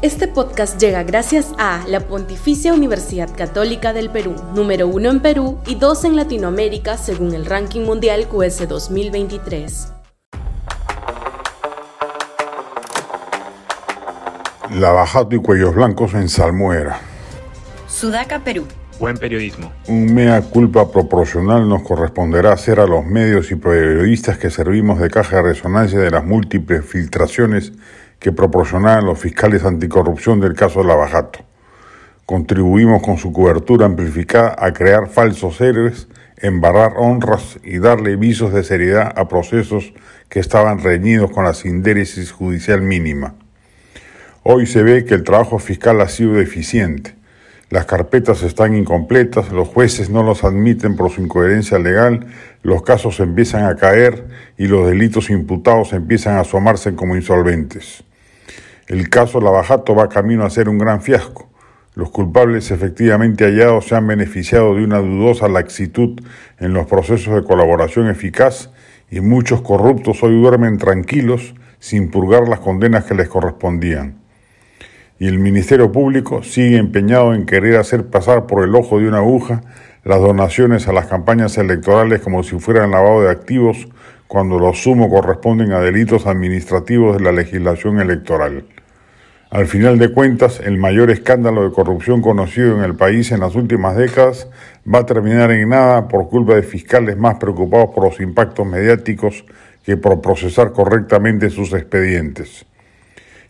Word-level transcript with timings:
Este 0.00 0.28
podcast 0.28 0.80
llega 0.80 1.02
gracias 1.02 1.52
a 1.58 1.84
la 1.88 1.98
Pontificia 1.98 2.72
Universidad 2.72 3.28
Católica 3.36 3.92
del 3.92 4.10
Perú, 4.10 4.36
número 4.54 4.86
uno 4.86 5.10
en 5.10 5.18
Perú 5.18 5.58
y 5.66 5.74
dos 5.74 6.04
en 6.04 6.14
Latinoamérica 6.14 6.96
según 6.96 7.34
el 7.34 7.44
ranking 7.44 7.80
mundial 7.80 8.28
QS 8.28 8.68
2023. 8.68 9.92
Lavajato 14.70 15.34
y 15.34 15.40
Cuellos 15.40 15.74
Blancos 15.74 16.14
en 16.14 16.28
Salmuera. 16.28 17.00
Sudaca, 17.88 18.38
Perú. 18.44 18.66
Buen 19.00 19.16
periodismo. 19.16 19.72
Un 19.88 20.14
mea 20.14 20.40
culpa 20.42 20.92
proporcional 20.92 21.68
nos 21.68 21.82
corresponderá 21.82 22.52
hacer 22.52 22.78
a 22.78 22.86
los 22.86 23.04
medios 23.04 23.50
y 23.50 23.56
periodistas 23.56 24.38
que 24.38 24.50
servimos 24.50 25.00
de 25.00 25.10
caja 25.10 25.36
de 25.36 25.42
resonancia 25.42 25.98
de 25.98 26.10
las 26.12 26.24
múltiples 26.24 26.84
filtraciones 26.84 27.72
que 28.18 28.32
proporcionaban 28.32 29.06
los 29.06 29.18
fiscales 29.18 29.64
anticorrupción 29.64 30.40
del 30.40 30.54
caso 30.54 30.82
Lavajato. 30.82 31.40
Contribuimos 32.26 33.02
con 33.02 33.16
su 33.16 33.32
cobertura 33.32 33.86
amplificada 33.86 34.54
a 34.58 34.72
crear 34.72 35.08
falsos 35.08 35.60
héroes, 35.60 36.08
embarrar 36.36 36.92
honras 36.96 37.58
y 37.64 37.78
darle 37.78 38.16
visos 38.16 38.52
de 38.52 38.64
seriedad 38.64 39.12
a 39.16 39.28
procesos 39.28 39.92
que 40.28 40.40
estaban 40.40 40.82
reñidos 40.82 41.30
con 41.30 41.44
la 41.44 41.54
sindéresis 41.54 42.32
judicial 42.32 42.82
mínima. 42.82 43.34
Hoy 44.42 44.66
se 44.66 44.82
ve 44.82 45.04
que 45.04 45.14
el 45.14 45.24
trabajo 45.24 45.58
fiscal 45.58 46.00
ha 46.00 46.08
sido 46.08 46.34
deficiente. 46.34 47.14
Las 47.70 47.84
carpetas 47.84 48.42
están 48.42 48.74
incompletas, 48.74 49.52
los 49.52 49.68
jueces 49.68 50.08
no 50.08 50.22
los 50.22 50.42
admiten 50.42 50.96
por 50.96 51.10
su 51.10 51.20
incoherencia 51.20 51.78
legal, 51.78 52.26
los 52.62 52.82
casos 52.82 53.20
empiezan 53.20 53.64
a 53.64 53.76
caer 53.76 54.26
y 54.56 54.68
los 54.68 54.88
delitos 54.88 55.28
imputados 55.28 55.92
empiezan 55.92 56.36
a 56.36 56.40
asomarse 56.40 56.94
como 56.94 57.14
insolventes. 57.14 58.04
El 58.88 59.10
caso 59.10 59.38
Lavajato 59.38 59.94
va 59.94 60.08
camino 60.08 60.46
a 60.46 60.50
ser 60.50 60.70
un 60.70 60.78
gran 60.78 61.02
fiasco. 61.02 61.50
Los 61.94 62.10
culpables 62.10 62.70
efectivamente 62.70 63.44
hallados 63.44 63.84
se 63.84 63.94
han 63.94 64.06
beneficiado 64.06 64.74
de 64.74 64.82
una 64.82 64.96
dudosa 64.98 65.46
laxitud 65.46 66.18
en 66.58 66.72
los 66.72 66.86
procesos 66.86 67.34
de 67.34 67.46
colaboración 67.46 68.08
eficaz 68.08 68.70
y 69.10 69.20
muchos 69.20 69.60
corruptos 69.60 70.22
hoy 70.22 70.40
duermen 70.40 70.78
tranquilos 70.78 71.54
sin 71.78 72.10
purgar 72.10 72.48
las 72.48 72.60
condenas 72.60 73.04
que 73.04 73.14
les 73.14 73.28
correspondían. 73.28 74.22
Y 75.18 75.28
el 75.28 75.38
Ministerio 75.38 75.92
Público 75.92 76.42
sigue 76.42 76.78
empeñado 76.78 77.34
en 77.34 77.44
querer 77.44 77.76
hacer 77.76 78.06
pasar 78.06 78.46
por 78.46 78.64
el 78.64 78.74
ojo 78.74 79.00
de 79.00 79.08
una 79.08 79.18
aguja 79.18 79.60
las 80.02 80.18
donaciones 80.18 80.88
a 80.88 80.94
las 80.94 81.08
campañas 81.08 81.58
electorales 81.58 82.22
como 82.22 82.42
si 82.42 82.58
fueran 82.58 82.92
lavado 82.92 83.20
de 83.20 83.30
activos 83.30 83.86
cuando 84.28 84.58
los 84.58 84.82
sumo 84.82 85.10
corresponden 85.10 85.72
a 85.72 85.80
delitos 85.80 86.26
administrativos 86.26 87.18
de 87.18 87.24
la 87.24 87.32
legislación 87.32 88.00
electoral. 88.00 88.64
Al 89.50 89.66
final 89.66 89.98
de 89.98 90.12
cuentas, 90.12 90.60
el 90.62 90.76
mayor 90.76 91.10
escándalo 91.10 91.64
de 91.64 91.74
corrupción 91.74 92.20
conocido 92.20 92.76
en 92.76 92.84
el 92.84 92.94
país 92.94 93.32
en 93.32 93.40
las 93.40 93.54
últimas 93.54 93.96
décadas 93.96 94.46
va 94.86 94.98
a 94.98 95.06
terminar 95.06 95.50
en 95.52 95.70
nada 95.70 96.06
por 96.06 96.28
culpa 96.28 96.54
de 96.54 96.62
fiscales 96.62 97.16
más 97.16 97.36
preocupados 97.36 97.88
por 97.94 98.04
los 98.04 98.20
impactos 98.20 98.66
mediáticos 98.66 99.46
que 99.84 99.96
por 99.96 100.20
procesar 100.20 100.72
correctamente 100.72 101.48
sus 101.48 101.72
expedientes. 101.72 102.66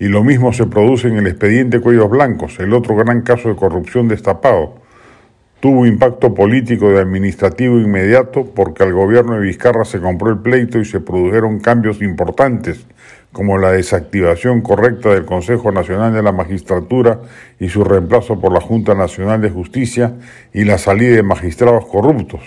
Y 0.00 0.06
lo 0.06 0.24
mismo 0.24 0.52
se 0.52 0.66
produce 0.66 1.06
en 1.06 1.16
el 1.18 1.28
expediente 1.28 1.78
Cuellos 1.78 2.10
Blancos, 2.10 2.58
el 2.58 2.74
otro 2.74 2.96
gran 2.96 3.22
caso 3.22 3.48
de 3.48 3.54
corrupción 3.54 4.08
destapado. 4.08 4.82
Tuvo 5.64 5.86
impacto 5.86 6.34
político 6.34 6.92
y 6.92 6.98
administrativo 6.98 7.78
inmediato 7.78 8.44
porque 8.44 8.82
al 8.82 8.92
gobierno 8.92 9.32
de 9.32 9.46
Vizcarra 9.46 9.86
se 9.86 9.98
compró 9.98 10.28
el 10.30 10.40
pleito 10.40 10.78
y 10.78 10.84
se 10.84 11.00
produjeron 11.00 11.58
cambios 11.58 12.02
importantes 12.02 12.84
como 13.32 13.56
la 13.56 13.72
desactivación 13.72 14.60
correcta 14.60 15.14
del 15.14 15.24
Consejo 15.24 15.72
Nacional 15.72 16.12
de 16.12 16.22
la 16.22 16.32
Magistratura 16.32 17.22
y 17.58 17.70
su 17.70 17.82
reemplazo 17.82 18.38
por 18.38 18.52
la 18.52 18.60
Junta 18.60 18.94
Nacional 18.94 19.40
de 19.40 19.48
Justicia 19.48 20.12
y 20.52 20.64
la 20.64 20.76
salida 20.76 21.16
de 21.16 21.22
magistrados 21.22 21.86
corruptos. 21.86 22.42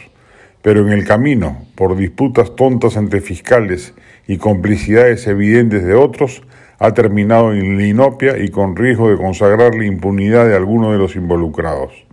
Pero 0.61 0.81
en 0.81 0.89
el 0.89 1.03
camino, 1.03 1.65
por 1.73 1.97
disputas 1.97 2.55
tontas 2.55 2.97
entre 2.97 3.21
fiscales 3.21 3.95
y 4.27 4.37
complicidades 4.37 5.25
evidentes 5.25 5.83
de 5.83 5.95
otros, 5.95 6.43
ha 6.77 6.93
terminado 6.93 7.51
en 7.51 7.77
la 7.77 7.87
inopia 7.87 8.37
y 8.37 8.49
con 8.49 8.75
riesgo 8.75 9.09
de 9.09 9.17
consagrar 9.17 9.73
la 9.73 9.85
impunidad 9.85 10.47
de 10.47 10.55
algunos 10.55 10.91
de 10.91 10.99
los 10.99 11.15
involucrados. 11.15 12.05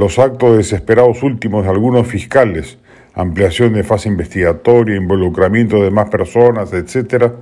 Los 0.00 0.18
actos 0.18 0.56
desesperados 0.56 1.22
últimos 1.22 1.64
de 1.64 1.68
algunos 1.68 2.06
fiscales, 2.06 2.78
ampliación 3.12 3.74
de 3.74 3.82
fase 3.82 4.08
investigatoria, 4.08 4.96
involucramiento 4.96 5.84
de 5.84 5.90
más 5.90 6.08
personas, 6.08 6.72
etc., 6.72 7.32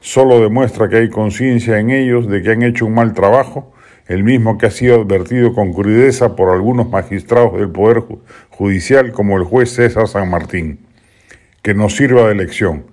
solo 0.00 0.40
demuestra 0.40 0.88
que 0.88 0.96
hay 0.96 1.10
conciencia 1.10 1.78
en 1.78 1.90
ellos 1.90 2.26
de 2.26 2.40
que 2.40 2.52
han 2.52 2.62
hecho 2.62 2.86
un 2.86 2.94
mal 2.94 3.12
trabajo, 3.12 3.74
el 4.08 4.24
mismo 4.24 4.56
que 4.56 4.64
ha 4.64 4.70
sido 4.70 5.02
advertido 5.02 5.52
con 5.52 5.74
crudeza 5.74 6.34
por 6.36 6.54
algunos 6.54 6.88
magistrados 6.88 7.58
del 7.58 7.68
Poder 7.68 8.02
Judicial 8.48 9.12
como 9.12 9.36
el 9.36 9.44
juez 9.44 9.74
César 9.74 10.08
San 10.08 10.30
Martín. 10.30 10.78
Que 11.60 11.74
nos 11.74 11.96
sirva 11.96 12.28
de 12.28 12.34
lección. 12.34 12.86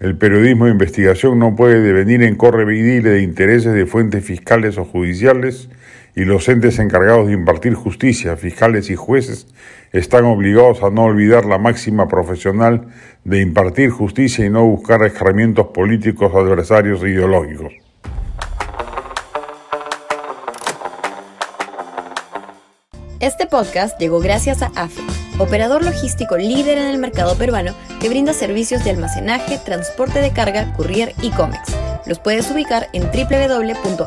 El 0.00 0.18
periodismo 0.18 0.66
de 0.66 0.72
investigación 0.72 1.38
no 1.38 1.56
puede 1.56 1.80
devenir 1.80 2.22
en 2.22 2.36
correveidile 2.36 3.08
de 3.08 3.22
intereses 3.22 3.72
de 3.72 3.86
fuentes 3.86 4.22
fiscales 4.22 4.76
o 4.76 4.84
judiciales 4.84 5.70
y 6.16 6.24
los 6.24 6.48
entes 6.48 6.80
encargados 6.80 7.28
de 7.28 7.34
impartir 7.34 7.74
justicia, 7.74 8.36
fiscales 8.38 8.88
y 8.88 8.96
jueces, 8.96 9.46
están 9.92 10.24
obligados 10.24 10.82
a 10.82 10.88
no 10.88 11.04
olvidar 11.04 11.44
la 11.44 11.58
máxima 11.58 12.08
profesional 12.08 12.88
de 13.24 13.42
impartir 13.42 13.90
justicia 13.90 14.46
y 14.46 14.50
no 14.50 14.64
buscar 14.64 15.04
escarmientos 15.04 15.68
políticos 15.68 16.32
adversarios 16.34 17.04
e 17.04 17.10
ideológicos. 17.10 17.74
Este 23.20 23.46
podcast 23.46 24.00
llegó 24.00 24.20
gracias 24.20 24.62
a 24.62 24.70
AFE, 24.74 25.02
operador 25.38 25.84
logístico 25.84 26.38
líder 26.38 26.78
en 26.78 26.86
el 26.86 26.96
mercado 26.98 27.36
peruano 27.36 27.74
que 28.00 28.08
brinda 28.08 28.32
servicios 28.32 28.84
de 28.84 28.90
almacenaje, 28.90 29.58
transporte 29.58 30.20
de 30.20 30.32
carga, 30.32 30.72
courier 30.76 31.12
y 31.20 31.30
cómics. 31.30 31.76
Los 32.06 32.20
puedes 32.20 32.50
ubicar 32.50 32.88
en 32.94 33.02
www.afe.pe. 33.02 34.06